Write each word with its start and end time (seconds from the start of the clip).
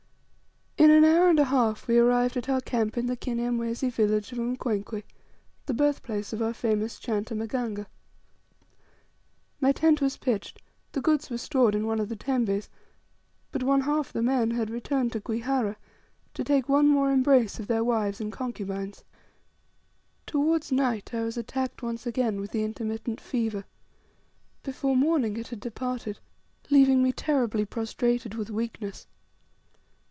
In 0.77 0.89
an 0.89 1.03
hour 1.03 1.29
and 1.29 1.37
a 1.39 1.43
half, 1.45 1.87
we 1.87 1.99
arrived 1.99 2.35
at 2.37 2.49
our 2.49 2.59
camp 2.59 2.97
in 2.97 3.05
the 3.05 3.15
Kinyamwezi 3.15 3.91
village 3.91 4.31
of 4.31 4.39
Mkwenkwe, 4.39 5.03
the 5.67 5.75
birthplace 5.75 6.33
of 6.33 6.41
our 6.41 6.55
famous 6.55 6.97
chanter 6.99 7.35
Maganga. 7.35 7.85
My 9.59 9.71
tent 9.71 10.01
was 10.01 10.17
pitched, 10.17 10.59
the 10.93 11.01
goods 11.01 11.29
were 11.29 11.37
stored 11.37 11.75
in 11.75 11.85
one 11.85 11.99
of 11.99 12.09
the 12.09 12.15
tembes; 12.15 12.67
but 13.51 13.61
one 13.61 13.81
half 13.81 14.11
the 14.11 14.23
men 14.23 14.49
had 14.51 14.71
returned 14.71 15.11
to 15.11 15.21
Kwihara, 15.21 15.75
to 16.33 16.43
take 16.43 16.67
one 16.67 16.87
more 16.87 17.11
embrace 17.11 17.59
of 17.59 17.67
their 17.67 17.83
wives 17.83 18.19
and 18.19 18.33
concubines. 18.33 19.03
Towards 20.25 20.71
night 20.71 21.13
I 21.13 21.21
was 21.23 21.37
attacked 21.37 21.83
once 21.83 22.07
again 22.07 22.39
with 22.41 22.49
the 22.51 22.63
intermittent 22.63 23.21
fever. 23.21 23.65
Before 24.63 24.95
morning 24.95 25.37
it 25.37 25.49
had 25.49 25.59
departed, 25.59 26.17
leaving 26.71 27.03
me 27.03 27.11
terribly 27.11 27.65
prostrated 27.65 28.33
with 28.33 28.49
weakness. 28.49 29.05